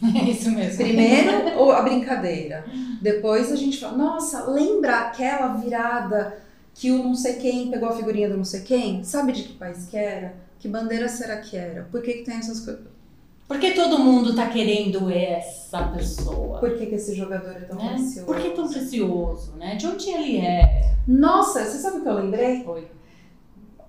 É 0.02 0.30
isso 0.30 0.50
mesmo. 0.50 0.82
Primeiro 0.82 1.52
ou 1.58 1.70
a 1.70 1.82
brincadeira. 1.82 2.64
Depois 3.02 3.52
a 3.52 3.56
gente 3.56 3.78
fala, 3.78 3.98
nossa, 3.98 4.50
lembra 4.50 5.00
aquela 5.00 5.54
virada 5.56 6.38
que 6.72 6.90
o 6.90 7.04
não 7.04 7.14
sei 7.14 7.34
quem 7.34 7.70
pegou 7.70 7.90
a 7.90 7.96
figurinha 7.96 8.30
do 8.30 8.38
não 8.38 8.44
sei 8.44 8.62
quem? 8.62 9.04
Sabe 9.04 9.32
de 9.32 9.42
que 9.42 9.52
país 9.52 9.86
que 9.86 9.98
era? 9.98 10.34
Que 10.58 10.66
bandeira 10.66 11.08
será 11.08 11.36
que 11.36 11.58
era? 11.58 11.82
Por 11.90 12.00
que, 12.02 12.14
que 12.14 12.24
tem 12.24 12.38
essas 12.38 12.60
coisas? 12.60 12.86
Por 13.48 13.60
que 13.60 13.72
todo 13.72 13.98
mundo 13.98 14.34
tá 14.34 14.46
querendo 14.46 15.08
essa 15.10 15.82
pessoa? 15.94 16.58
Por 16.58 16.76
que, 16.76 16.86
que 16.86 16.94
esse 16.96 17.14
jogador 17.14 17.50
é 17.52 17.60
tão 17.60 17.76
Né? 17.78 17.90
precioso? 17.94 18.26
Por 18.26 18.36
que 18.40 18.50
tão 18.50 18.68
precioso, 18.68 19.52
né? 19.56 19.76
De 19.76 19.86
onde 19.86 20.10
ele 20.10 20.38
é? 20.38 20.94
Nossa, 21.06 21.64
você 21.64 21.78
sabe 21.78 21.98
o 21.98 22.00
que 22.02 22.08
eu 22.08 22.14
lembrei? 22.14 22.64
Oi. 22.66 22.88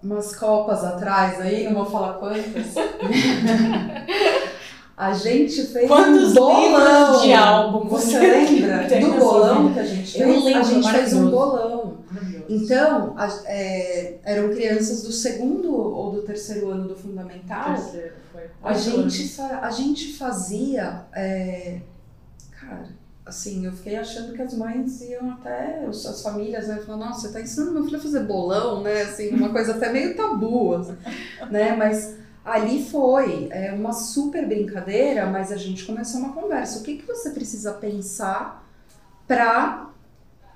Umas 0.04 0.36
copas 0.36 0.84
atrás 0.84 1.42
aí, 1.42 1.64
não 1.64 1.74
vou 1.74 1.86
falar 1.86 2.14
quantas. 2.14 2.46
a 4.96 5.14
gente 5.14 5.64
fez 5.68 5.88
Quantos 5.88 6.32
um 6.32 6.36
bolão. 6.36 7.22
de 7.22 7.34
álbum 7.34 7.88
Você 7.90 8.18
lembra 8.20 8.88
do 9.00 9.14
bolão 9.20 9.74
que 9.74 9.80
a 9.80 9.86
gente 9.86 10.20
Eu 10.22 10.28
fez? 10.34 10.44
lembro, 10.44 10.60
a 10.60 10.64
gente 10.64 10.92
fez 10.92 11.14
um 11.14 11.30
bolão. 11.32 11.77
Então, 12.50 13.14
a- 13.18 13.42
é, 13.46 14.18
eram 14.24 14.50
crianças 14.50 15.04
do 15.04 15.12
segundo 15.12 15.74
ou 15.76 16.12
do 16.12 16.22
terceiro 16.22 16.70
ano 16.70 16.88
do 16.88 16.96
fundamental. 16.96 17.76
Terceiro, 17.76 18.14
foi. 18.32 18.44
A 18.64 18.74
gente, 18.74 19.28
fa- 19.30 19.60
a 19.62 19.72
gente 19.72 20.14
fazia. 20.14 21.06
é, 21.14 21.82
cara, 22.60 22.88
assim, 23.26 23.66
eu 23.66 23.72
fiquei 23.74 23.96
achando 23.98 24.34
que 24.34 24.42
as 24.42 24.54
mães 24.54 25.02
iam 25.02 25.32
até. 25.32 25.86
As 25.86 26.22
famílias, 26.22 26.68
né? 26.68 26.78
Falaram, 26.86 27.10
nossa, 27.10 27.28
você 27.28 27.34
tá 27.34 27.42
ensinando 27.42 27.74
meu 27.74 27.84
filho 27.84 27.98
a 27.98 28.02
fazer 28.02 28.22
bolão, 28.22 28.82
né? 28.82 29.02
Assim, 29.04 29.30
uma 29.36 29.50
coisa 29.50 29.74
até 29.74 29.92
meio 29.92 30.16
tabu, 30.16 30.76
assim, 30.76 30.96
né? 31.52 31.76
Mas 31.76 32.16
ali 32.46 32.86
foi 32.86 33.50
é, 33.52 33.74
uma 33.74 33.92
super 33.92 34.48
brincadeira, 34.48 35.26
mas 35.26 35.52
a 35.52 35.58
gente 35.58 35.84
começou 35.86 36.22
uma 36.22 36.32
conversa. 36.34 36.80
O 36.80 36.84
que, 36.84 36.98
que 36.98 37.06
você 37.06 37.32
precisa 37.32 37.74
pensar 37.74 38.66
pra 39.28 39.90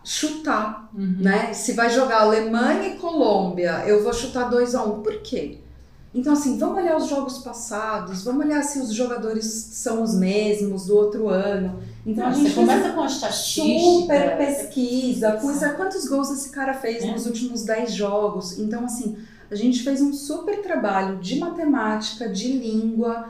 chutar 0.04 0.90
Uhum. 0.94 1.16
né? 1.20 1.54
Se 1.54 1.74
vai 1.74 1.90
jogar 1.90 2.22
Alemanha 2.22 2.90
e 2.90 2.98
Colômbia, 2.98 3.84
eu 3.88 4.04
vou 4.04 4.14
chutar 4.14 4.50
2 4.50 4.76
a 4.76 4.84
1 4.84 4.94
Um. 5.00 5.02
Por 5.04 5.22
quê? 5.22 5.58
Então, 6.14 6.34
assim, 6.34 6.58
vamos 6.58 6.78
olhar 6.80 6.98
os 6.98 7.08
jogos 7.08 7.38
passados, 7.38 8.24
vamos 8.26 8.46
olhar 8.46 8.62
se 8.64 8.80
os 8.80 8.94
jogadores 8.94 9.46
são 9.46 10.04
os 10.04 10.14
mesmos 10.14 10.88
do 10.88 10.98
outro 10.98 11.30
ano. 11.30 11.80
Então, 12.06 12.26
a 12.26 12.30
Não, 12.32 12.36
gente 12.36 12.54
começa 12.54 12.90
com 12.90 13.02
a 13.02 13.06
estatística. 13.06 13.66
super 13.66 14.38
pesquisa, 14.38 15.32
coisa, 15.34 15.70
quantos 15.70 16.06
gols 16.10 16.30
esse 16.32 16.50
cara 16.50 16.74
fez 16.74 17.04
É. 17.04 17.12
nos 17.12 17.26
últimos 17.26 17.64
10 17.64 17.94
jogos. 17.94 18.60
Então, 18.60 18.84
assim, 18.84 19.16
a 19.50 19.56
gente 19.56 19.84
fez 19.84 20.02
um 20.02 20.12
super 20.12 20.62
trabalho 20.62 21.18
de 21.20 21.40
matemática, 21.40 22.28
de 22.28 22.52
língua, 22.58 23.30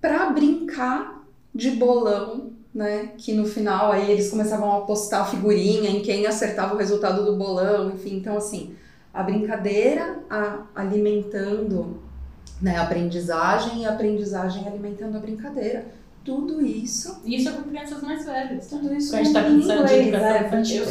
para 0.00 0.30
brincar 0.30 1.22
de 1.54 1.72
bolão, 1.72 2.52
né? 2.76 3.12
Que 3.16 3.32
no 3.32 3.46
final 3.46 3.90
aí 3.90 4.10
eles 4.10 4.28
começavam 4.30 4.70
a 4.76 4.80
postar 4.82 5.24
figurinha 5.24 5.88
em 5.88 6.02
quem 6.02 6.26
acertava 6.26 6.74
o 6.74 6.78
resultado 6.78 7.24
do 7.24 7.34
bolão, 7.36 7.90
enfim. 7.90 8.16
Então, 8.16 8.36
assim, 8.36 8.74
a 9.14 9.22
brincadeira 9.22 10.18
a- 10.28 10.60
alimentando 10.74 12.02
né, 12.60 12.76
a 12.76 12.82
aprendizagem 12.82 13.80
e 13.82 13.86
a 13.86 13.92
aprendizagem 13.92 14.66
alimentando 14.68 15.16
a 15.16 15.20
brincadeira. 15.20 15.86
Tudo 16.24 16.64
isso, 16.64 17.20
Isso 17.24 17.48
é 17.48 17.52
com 17.52 17.62
crianças 17.62 18.02
mais 18.02 18.24
velhas. 18.26 18.66
tudo 18.66 18.92
isso 18.92 19.14
a 19.14 19.22
gente 19.22 19.32
tá 19.32 19.48
em 19.48 19.60
pensando 19.60 19.86
de 19.86 19.94
educação 19.94 20.20
né? 20.32 20.46
infantil. 20.46 20.84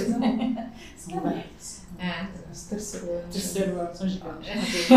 São 0.98 1.20
velhos. 1.22 1.85
É. 2.00 2.26
os 2.52 2.64
terceiro 2.64 3.12
ano. 3.12 3.24
Terceiro 3.32 3.80
ano, 3.80 3.90
são 3.94 4.08
gigantes. 4.08 4.50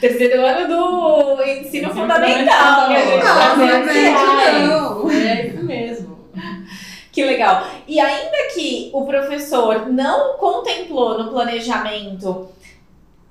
Terceiro 0.00 0.44
ano 0.44 0.68
do 0.68 1.42
ensino 1.42 1.66
Ensino 1.66 1.94
fundamental, 1.94 2.82
fundamental. 2.82 3.36
Não, 3.38 3.56
não 3.56 3.68
é 4.40 4.66
não. 4.66 5.10
É 5.10 5.46
isso 5.46 5.64
mesmo. 5.64 6.14
Que 7.12 7.24
legal. 7.24 7.64
E 7.86 8.00
ainda 8.00 8.36
que 8.52 8.90
o 8.92 9.06
professor 9.06 9.88
não 9.88 10.36
contemplou 10.36 11.22
no 11.22 11.30
planejamento 11.30 12.48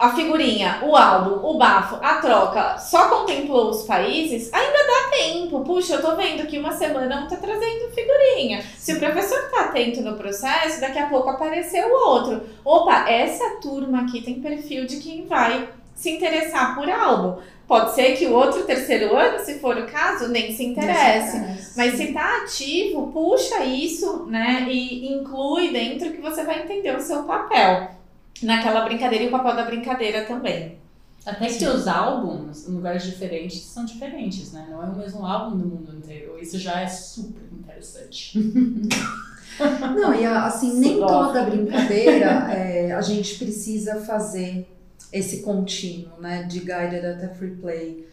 a 0.03 0.13
figurinha, 0.13 0.81
o 0.83 0.97
álbum, 0.97 1.47
o 1.47 1.57
bafo, 1.57 1.95
a 2.01 2.15
troca, 2.15 2.77
só 2.77 3.07
contemplou 3.07 3.69
os 3.69 3.83
países, 3.83 4.53
ainda 4.53 4.77
dá 4.79 5.09
tempo. 5.17 5.61
Puxa, 5.61 5.93
eu 5.93 6.01
tô 6.01 6.13
vendo 6.17 6.45
que 6.45 6.59
uma 6.59 6.73
semana 6.73 7.21
não 7.21 7.25
tá 7.25 7.37
trazendo 7.37 7.89
figurinha. 7.95 8.61
Se 8.77 8.91
o 8.91 8.99
professor 8.99 9.49
tá 9.49 9.61
atento 9.61 10.01
no 10.01 10.17
processo, 10.17 10.81
daqui 10.81 10.99
a 10.99 11.07
pouco 11.07 11.29
apareceu 11.29 11.87
o 11.87 12.09
outro. 12.09 12.43
Opa, 12.65 13.09
essa 13.09 13.61
turma 13.61 14.01
aqui 14.01 14.21
tem 14.21 14.41
perfil 14.41 14.85
de 14.85 14.97
quem 14.97 15.25
vai 15.25 15.69
se 15.95 16.11
interessar 16.11 16.75
por 16.75 16.89
álbum. 16.89 17.41
Pode 17.65 17.95
ser 17.95 18.17
que 18.17 18.25
o 18.25 18.33
outro 18.33 18.63
terceiro 18.63 19.15
ano, 19.15 19.39
se 19.39 19.59
for 19.59 19.77
o 19.77 19.87
caso, 19.87 20.27
nem 20.27 20.53
se 20.53 20.65
interesse. 20.65 21.71
Mas 21.77 21.93
se 21.93 22.11
tá 22.11 22.41
ativo, 22.43 23.07
puxa 23.13 23.63
isso, 23.63 24.25
né? 24.25 24.67
E 24.67 25.13
inclui 25.13 25.71
dentro 25.71 26.11
que 26.11 26.19
você 26.19 26.43
vai 26.43 26.63
entender 26.63 26.93
o 26.93 26.99
seu 26.99 27.23
papel 27.23 28.02
naquela 28.41 28.83
brincadeira 28.85 29.25
e 29.25 29.27
o 29.27 29.31
papel 29.31 29.55
da 29.55 29.65
brincadeira 29.65 30.25
também. 30.25 30.77
Até 31.25 31.47
que 31.47 31.65
os 31.65 31.87
álbuns, 31.87 32.67
em 32.67 32.71
lugares 32.73 33.03
diferentes, 33.03 33.61
são 33.61 33.85
diferentes, 33.85 34.51
né? 34.51 34.67
Não 34.69 34.83
é 34.83 34.87
o 34.87 34.95
mesmo 34.95 35.25
álbum 35.25 35.55
no 35.55 35.65
mundo 35.65 35.95
inteiro. 35.95 36.37
Isso 36.37 36.59
já 36.59 36.81
é 36.81 36.87
super 36.87 37.43
interessante. 37.53 38.37
Não, 39.95 40.13
e 40.13 40.25
assim, 40.25 40.79
nem 40.79 40.99
toda 40.99 41.43
brincadeira 41.43 42.51
é, 42.51 42.91
a 42.91 43.01
gente 43.01 43.37
precisa 43.37 44.01
fazer 44.01 44.67
esse 45.13 45.43
contínuo, 45.43 46.19
né? 46.19 46.43
De 46.43 46.59
guided 46.59 47.05
até 47.05 47.29
free 47.29 47.55
play. 47.55 48.07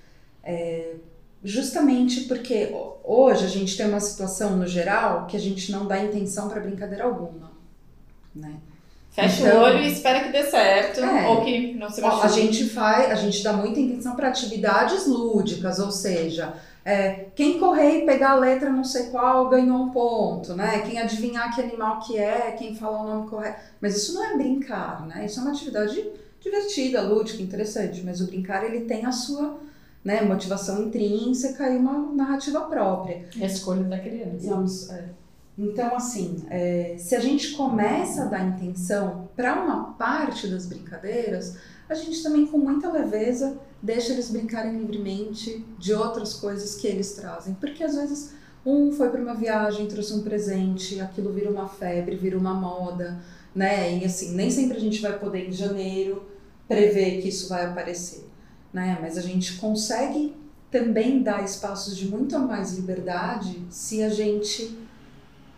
É, 0.44 0.94
justamente 1.42 2.22
porque 2.22 2.72
hoje 3.02 3.44
a 3.44 3.48
gente 3.48 3.76
tem 3.76 3.88
uma 3.88 4.00
situação 4.00 4.56
no 4.56 4.66
geral 4.66 5.26
que 5.26 5.36
a 5.36 5.40
gente 5.40 5.72
não 5.72 5.86
dá 5.86 6.02
intenção 6.04 6.48
para 6.48 6.60
brincadeira 6.60 7.04
alguma, 7.04 7.50
né? 8.34 8.54
Fecha 9.10 9.42
então, 9.42 9.60
o 9.60 9.64
olho 9.64 9.78
e 9.80 9.92
espera 9.92 10.20
que 10.20 10.30
dê 10.30 10.44
certo, 10.44 11.00
é, 11.00 11.26
ou 11.28 11.44
que 11.44 11.74
não 11.74 11.90
se 11.90 12.00
machuque. 12.00 12.26
A 12.26 12.28
gente 12.28 12.68
faz, 12.68 13.10
a 13.10 13.16
gente 13.16 13.42
dá 13.42 13.52
muita 13.52 13.80
intenção 13.80 14.14
para 14.14 14.28
atividades 14.28 15.06
lúdicas, 15.06 15.80
ou 15.80 15.90
seja, 15.90 16.54
é, 16.84 17.26
quem 17.34 17.58
correr 17.58 18.02
e 18.02 18.06
pegar 18.06 18.30
a 18.30 18.36
letra 18.36 18.70
não 18.70 18.84
sei 18.84 19.04
qual 19.04 19.48
ganhou 19.48 19.78
um 19.78 19.90
ponto, 19.90 20.54
né? 20.54 20.80
Quem 20.80 20.98
adivinhar 20.98 21.54
que 21.54 21.60
animal 21.60 21.98
que 22.00 22.16
é, 22.16 22.52
quem 22.52 22.74
falar 22.74 23.02
o 23.02 23.06
nome 23.06 23.28
correto. 23.28 23.60
Mas 23.80 23.96
isso 23.96 24.14
não 24.14 24.24
é 24.24 24.36
brincar, 24.36 25.06
né? 25.06 25.26
Isso 25.26 25.40
é 25.40 25.42
uma 25.42 25.50
atividade 25.50 26.08
divertida, 26.40 27.02
lúdica, 27.02 27.42
interessante. 27.42 28.02
Mas 28.04 28.20
o 28.20 28.26
brincar 28.26 28.64
ele 28.64 28.86
tem 28.86 29.04
a 29.04 29.12
sua 29.12 29.58
né, 30.04 30.22
motivação 30.22 30.82
intrínseca 30.82 31.68
e 31.68 31.76
uma 31.76 32.12
narrativa 32.12 32.60
própria. 32.62 33.26
É 33.38 33.42
a 33.42 33.46
escolha 33.46 33.82
da 33.84 33.98
criança. 33.98 34.94
é. 34.94 35.19
Então, 35.62 35.94
assim, 35.94 36.42
é, 36.48 36.94
se 36.98 37.14
a 37.14 37.20
gente 37.20 37.52
começa 37.52 38.22
a 38.22 38.24
dar 38.24 38.48
intenção 38.48 39.28
para 39.36 39.62
uma 39.62 39.92
parte 39.92 40.48
das 40.48 40.64
brincadeiras, 40.64 41.58
a 41.86 41.94
gente 41.94 42.22
também, 42.22 42.46
com 42.46 42.56
muita 42.56 42.90
leveza, 42.90 43.58
deixa 43.82 44.14
eles 44.14 44.30
brincarem 44.30 44.78
livremente 44.78 45.62
de 45.78 45.92
outras 45.92 46.32
coisas 46.32 46.76
que 46.76 46.86
eles 46.86 47.12
trazem. 47.12 47.52
Porque 47.52 47.84
às 47.84 47.94
vezes 47.94 48.32
um 48.64 48.90
foi 48.90 49.10
para 49.10 49.20
uma 49.20 49.34
viagem, 49.34 49.86
trouxe 49.86 50.14
um 50.14 50.22
presente, 50.22 50.98
aquilo 50.98 51.30
vira 51.30 51.50
uma 51.50 51.68
febre, 51.68 52.16
vira 52.16 52.38
uma 52.38 52.54
moda, 52.54 53.20
né? 53.54 53.98
E 53.98 54.04
assim, 54.06 54.34
nem 54.34 54.50
sempre 54.50 54.78
a 54.78 54.80
gente 54.80 55.02
vai 55.02 55.18
poder 55.18 55.46
em 55.46 55.52
janeiro 55.52 56.22
prever 56.66 57.20
que 57.20 57.28
isso 57.28 57.50
vai 57.50 57.66
aparecer, 57.66 58.24
né? 58.72 58.96
Mas 58.98 59.18
a 59.18 59.20
gente 59.20 59.58
consegue 59.58 60.34
também 60.70 61.22
dar 61.22 61.44
espaços 61.44 61.94
de 61.94 62.08
muito 62.08 62.38
mais 62.38 62.72
liberdade 62.72 63.62
se 63.68 64.02
a 64.02 64.08
gente 64.08 64.88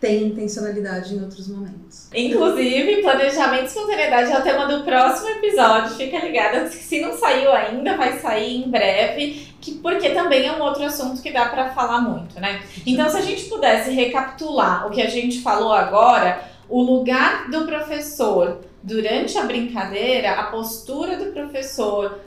tem 0.03 0.23
intencionalidade 0.27 1.15
em 1.15 1.23
outros 1.23 1.47
momentos. 1.47 2.09
Inclusive, 2.13 3.01
planejamento 3.01 3.63
e 3.63 3.67
espontaneidade 3.67 4.33
é 4.33 4.37
o 4.37 4.41
tema 4.43 4.65
do 4.65 4.83
próximo 4.83 5.29
episódio. 5.29 5.95
Fica 5.95 6.19
ligada, 6.19 6.67
se 6.67 6.99
não 6.99 7.17
saiu 7.17 7.53
ainda, 7.53 7.95
vai 7.95 8.19
sair 8.19 8.65
em 8.65 8.69
breve, 8.69 9.47
que, 9.61 9.75
porque 9.75 10.09
também 10.09 10.45
é 10.45 10.51
um 10.51 10.61
outro 10.61 10.83
assunto 10.83 11.21
que 11.21 11.31
dá 11.31 11.45
para 11.45 11.69
falar 11.69 12.01
muito, 12.01 12.37
né? 12.37 12.61
Então, 12.85 13.09
se 13.09 13.15
a 13.15 13.21
gente 13.21 13.45
pudesse 13.45 13.91
recapitular 13.91 14.85
o 14.85 14.91
que 14.91 15.01
a 15.01 15.09
gente 15.09 15.41
falou 15.41 15.71
agora, 15.71 16.49
o 16.67 16.81
lugar 16.81 17.49
do 17.49 17.65
professor 17.65 18.59
durante 18.83 19.37
a 19.37 19.43
brincadeira, 19.43 20.33
a 20.33 20.43
postura 20.47 21.15
do 21.15 21.31
professor 21.31 22.19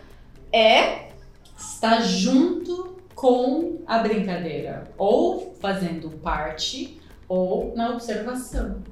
é 0.51 1.11
estar 1.59 2.01
junto 2.01 2.97
com 3.15 3.83
a 3.87 3.99
brincadeira, 3.99 4.91
ou 4.97 5.55
fazendo 5.61 6.09
parte 6.23 7.05
ou 7.29 7.75
na 7.77 7.91
observação. 7.91 8.83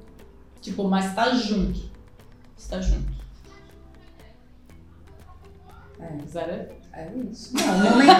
Tipo, 0.61 0.85
mas 0.85 1.13
tá 1.13 1.31
junto. 1.33 1.79
Está 2.57 2.81
junto. 2.81 3.13
É, 5.99 6.27
Zara, 6.27 6.69
é 6.93 7.09
isso. 7.31 7.51
Não, 7.55 7.77
no 7.77 7.89
momento, 7.91 8.11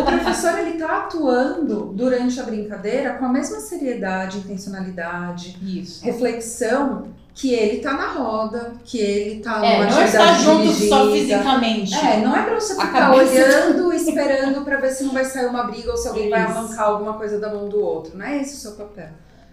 o 0.00 0.04
professor 0.04 0.58
ele 0.58 0.78
tá 0.78 0.98
atuando 0.98 1.92
durante 1.94 2.38
a 2.40 2.44
brincadeira 2.44 3.14
com 3.14 3.24
a 3.24 3.28
mesma 3.28 3.60
seriedade, 3.60 4.38
intencionalidade, 4.38 5.58
isso. 5.62 6.04
reflexão 6.04 7.08
que 7.34 7.54
ele 7.54 7.80
tá 7.80 7.94
na 7.94 8.12
roda, 8.12 8.72
que 8.84 8.98
ele 8.98 9.40
tá 9.40 9.64
é, 9.64 9.78
numa 9.78 9.90
não 9.90 10.02
está 10.02 10.34
junto 10.34 10.62
dirigida. 10.62 10.88
só 10.88 11.10
fisicamente. 11.10 11.94
É, 11.94 12.20
não 12.20 12.36
é 12.36 12.42
pra 12.42 12.54
você 12.54 12.74
ficar 12.74 13.14
olhando, 13.14 13.92
esperando 13.92 14.64
para 14.64 14.76
ver 14.76 14.90
se 14.90 15.04
não 15.04 15.12
vai 15.12 15.24
sair 15.24 15.46
uma 15.46 15.64
briga 15.64 15.90
ou 15.90 15.96
se 15.96 16.08
alguém 16.08 16.28
vai 16.30 16.42
arrancar 16.42 16.82
alguma 16.82 17.14
coisa 17.14 17.38
da 17.38 17.52
mão 17.52 17.68
do 17.68 17.80
outro. 17.80 18.16
Não 18.16 18.26
é 18.26 18.40
esse 18.40 18.54
o 18.54 18.58
seu 18.58 18.72
papel. 18.72 19.08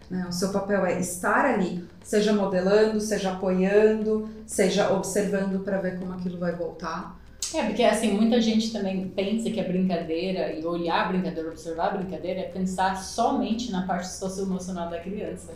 Né? 0.10 0.26
O 0.28 0.32
seu 0.32 0.50
papel 0.50 0.86
é 0.86 1.00
estar 1.00 1.46
ali, 1.46 1.88
seja 2.04 2.34
modelando, 2.34 3.00
seja 3.02 3.32
apoiando, 3.32 4.30
seja 4.46 4.92
observando 4.94 5.64
para 5.64 5.80
ver 5.80 6.00
como 6.00 6.14
aquilo 6.14 6.40
vai 6.40 6.54
voltar. 6.54 7.17
É, 7.54 7.64
porque 7.64 7.84
assim, 7.84 8.12
muita 8.12 8.42
gente 8.42 8.72
também 8.72 9.08
pensa 9.16 9.50
que 9.50 9.60
a 9.60 9.64
brincadeira 9.64 10.52
e 10.54 10.66
olhar 10.66 11.06
a 11.06 11.08
brincadeira, 11.08 11.50
observar 11.50 11.88
a 11.88 11.98
brincadeira 11.98 12.42
é 12.42 12.44
pensar 12.44 12.96
somente 12.96 13.72
na 13.72 13.86
parte 13.86 14.08
socioemocional 14.08 14.90
da 14.90 15.00
criança. 15.00 15.54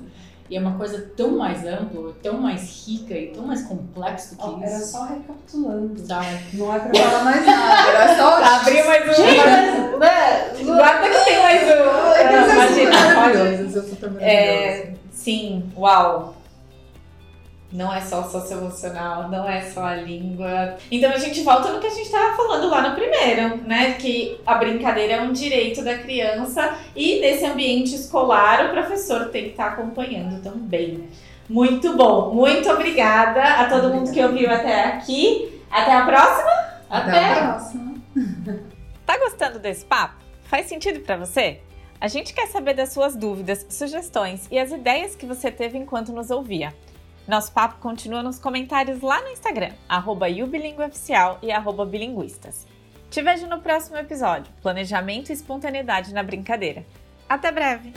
E 0.49 0.58
é 0.58 0.60
uma 0.60 0.77
coisa 0.77 1.12
tão 1.15 1.38
mais 1.38 1.65
ampla, 1.65 2.13
tão 2.21 2.41
mais 2.41 2.86
rica 2.86 3.13
e 3.13 3.27
tão 3.27 3.47
mais 3.47 3.63
complexa 3.63 4.36
do 4.36 4.41
que 4.41 4.47
oh, 4.47 4.58
isso. 4.58 4.65
Era 4.65 4.80
só 4.80 5.06
recapitulando. 5.06 6.08
Tá. 6.08 6.21
Não 6.54 6.75
é 6.75 6.80
pra 6.80 6.93
falar 6.93 7.23
mais 7.23 7.45
nada, 7.45 7.89
era 7.89 8.17
só... 8.17 8.43
Abrir 8.60 8.84
mais 8.86 9.10
um. 9.10 9.13
Gente, 9.13 9.47
né? 9.97 10.51
Guarda 10.65 11.10
que 11.10 11.25
tem 11.25 11.41
mais 11.41 11.62
um. 11.63 12.01
Imagina, 12.51 13.01
é, 14.19 14.93
Sim, 15.12 15.63
uau 15.77 16.40
não 17.72 17.94
é 17.94 18.02
só 18.02 18.24
socioemocional, 18.24 19.30
não 19.30 19.50
é 19.50 19.62
só 19.62 19.86
a 19.86 19.96
língua. 19.96 20.78
Então 20.92 21.12
a 21.12 21.18
gente 21.18 21.42
volta 21.42 21.72
no 21.72 21.80
que 21.80 21.88
a 21.88 21.92
gente 21.92 22.06
estava 22.06 22.36
falando 22.36 22.70
lá 22.70 22.90
no 22.90 22.96
primeiro, 22.96 23.58
né? 23.66 23.94
Que 23.94 24.40
a 24.46 24.56
brincadeira 24.56 25.14
é 25.14 25.22
um 25.22 25.32
direito 25.32 25.84
da 25.84 25.98
criança 25.98 26.78
e 26.96 27.20
nesse 27.20 27.46
ambiente 27.46 27.96
escolar 27.96 28.66
o 28.66 28.70
professor 28.70 29.30
tem 29.30 29.46
que 29.46 29.50
estar 29.52 29.66
tá 29.66 29.72
acompanhando 29.72 30.42
também. 30.42 31.08
Muito 31.50 31.96
bom, 31.96 32.34
muito 32.34 32.70
obrigada 32.70 33.42
a 33.42 33.70
todo 33.70 33.88
obrigada. 33.88 33.96
mundo 33.96 34.12
que 34.14 34.22
ouviu 34.22 34.50
até 34.50 34.86
aqui. 34.86 35.62
Até 35.70 35.94
a 35.94 36.06
próxima. 36.06 36.52
Até, 36.90 37.10
até 37.10 37.34
a 37.34 37.48
próxima. 37.48 37.96
tá 39.06 39.18
gostando 39.18 39.60
desse 39.60 39.86
papo? 39.86 40.16
Faz 40.44 40.66
sentido 40.66 41.00
para 41.00 41.16
você? 41.16 41.62
A 42.00 42.08
gente 42.08 42.34
quer 42.34 42.48
saber 42.48 42.74
das 42.74 42.92
suas 42.92 43.16
dúvidas, 43.16 43.66
sugestões 43.70 44.48
e 44.52 44.58
as 44.58 44.72
ideias 44.72 45.16
que 45.16 45.26
você 45.26 45.52
teve 45.52 45.78
enquanto 45.78 46.12
nos 46.12 46.32
ouvia. 46.32 46.74
Nosso 47.32 47.54
papo 47.54 47.80
continua 47.80 48.22
nos 48.22 48.38
comentários 48.38 49.00
lá 49.00 49.22
no 49.22 49.30
Instagram, 49.30 49.72
arroba 49.88 50.28
e 51.41 51.50
arroba 51.50 51.86
bilinguistas. 51.86 52.67
Te 53.10 53.22
vejo 53.22 53.48
no 53.48 53.62
próximo 53.62 53.96
episódio, 53.96 54.52
Planejamento 54.62 55.30
e 55.30 55.32
Espontaneidade 55.32 56.13
na 56.13 56.24
Brincadeira. 56.24 56.86
Até 57.30 57.50
breve! 57.50 57.94